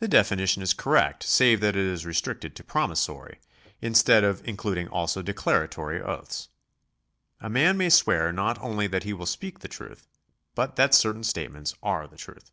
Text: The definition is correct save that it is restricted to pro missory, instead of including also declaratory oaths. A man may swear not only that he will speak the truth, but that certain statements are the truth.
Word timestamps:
The 0.00 0.08
definition 0.08 0.64
is 0.64 0.72
correct 0.74 1.22
save 1.22 1.60
that 1.60 1.76
it 1.76 1.86
is 1.86 2.04
restricted 2.04 2.56
to 2.56 2.64
pro 2.64 2.88
missory, 2.88 3.36
instead 3.80 4.24
of 4.24 4.42
including 4.44 4.88
also 4.88 5.22
declaratory 5.22 6.02
oaths. 6.02 6.48
A 7.40 7.48
man 7.48 7.76
may 7.76 7.88
swear 7.90 8.32
not 8.32 8.60
only 8.60 8.88
that 8.88 9.04
he 9.04 9.12
will 9.12 9.26
speak 9.26 9.60
the 9.60 9.68
truth, 9.68 10.08
but 10.56 10.74
that 10.74 10.92
certain 10.92 11.22
statements 11.22 11.76
are 11.84 12.08
the 12.08 12.16
truth. 12.16 12.50